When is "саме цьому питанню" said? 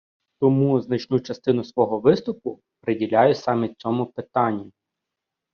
3.35-4.71